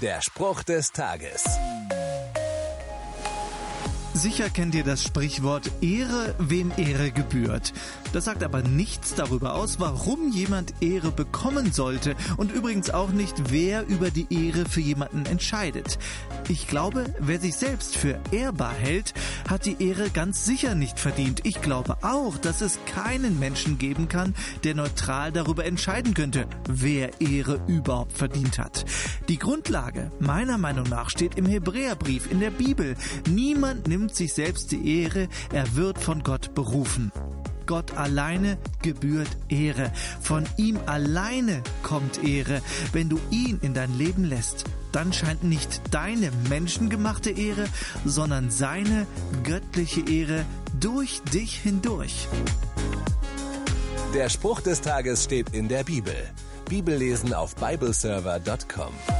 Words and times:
Der 0.00 0.22
Spruch 0.22 0.62
des 0.62 0.92
Tages. 0.92 1.44
Sicher 4.12 4.50
kennt 4.50 4.74
ihr 4.74 4.82
das 4.82 5.04
Sprichwort 5.04 5.70
Ehre, 5.80 6.34
wem 6.38 6.72
Ehre 6.76 7.12
gebührt. 7.12 7.72
Das 8.12 8.24
sagt 8.24 8.42
aber 8.42 8.60
nichts 8.60 9.14
darüber 9.14 9.54
aus, 9.54 9.78
warum 9.78 10.32
jemand 10.32 10.74
Ehre 10.80 11.12
bekommen 11.12 11.72
sollte 11.72 12.16
und 12.36 12.50
übrigens 12.50 12.90
auch 12.90 13.10
nicht, 13.10 13.52
wer 13.52 13.86
über 13.86 14.10
die 14.10 14.26
Ehre 14.30 14.64
für 14.68 14.80
jemanden 14.80 15.26
entscheidet. 15.26 15.98
Ich 16.48 16.66
glaube, 16.66 17.14
wer 17.20 17.38
sich 17.38 17.54
selbst 17.54 17.96
für 17.96 18.18
ehrbar 18.32 18.74
hält, 18.74 19.14
hat 19.48 19.64
die 19.64 19.76
Ehre 19.80 20.10
ganz 20.10 20.44
sicher 20.44 20.74
nicht 20.74 20.98
verdient. 20.98 21.46
Ich 21.46 21.62
glaube 21.62 21.98
auch, 22.02 22.36
dass 22.36 22.62
es 22.62 22.80
keinen 22.86 23.38
Menschen 23.38 23.78
geben 23.78 24.08
kann, 24.08 24.34
der 24.64 24.74
neutral 24.74 25.30
darüber 25.30 25.64
entscheiden 25.64 26.14
könnte, 26.14 26.48
wer 26.68 27.20
Ehre 27.20 27.60
überhaupt 27.68 28.18
verdient 28.18 28.58
hat. 28.58 28.84
Die 29.28 29.38
Grundlage 29.38 30.10
meiner 30.18 30.58
Meinung 30.58 30.88
nach 30.88 31.10
steht 31.10 31.36
im 31.36 31.46
Hebräerbrief 31.46 32.30
in 32.30 32.40
der 32.40 32.50
Bibel. 32.50 32.96
Niemand 33.28 33.86
nimmt 33.86 33.99
sich 34.08 34.32
selbst 34.32 34.72
die 34.72 35.02
Ehre, 35.02 35.28
er 35.52 35.76
wird 35.76 35.98
von 35.98 36.22
Gott 36.22 36.54
berufen. 36.54 37.12
Gott 37.66 37.96
alleine 37.96 38.58
gebührt 38.82 39.28
Ehre. 39.48 39.92
Von 40.20 40.44
ihm 40.56 40.78
alleine 40.86 41.62
kommt 41.84 42.24
Ehre. 42.24 42.62
Wenn 42.92 43.08
du 43.08 43.20
ihn 43.30 43.60
in 43.62 43.74
dein 43.74 43.96
Leben 43.96 44.24
lässt, 44.24 44.64
dann 44.90 45.12
scheint 45.12 45.44
nicht 45.44 45.80
deine 45.92 46.32
menschengemachte 46.48 47.30
Ehre, 47.30 47.66
sondern 48.04 48.50
seine 48.50 49.06
göttliche 49.44 50.00
Ehre 50.00 50.44
durch 50.80 51.22
dich 51.32 51.58
hindurch. 51.58 52.26
Der 54.14 54.28
Spruch 54.28 54.60
des 54.60 54.80
Tages 54.80 55.22
steht 55.22 55.50
in 55.50 55.68
der 55.68 55.84
Bibel. 55.84 56.16
Bibellesen 56.68 57.32
auf 57.32 57.54
bibleserver.com. 57.54 59.19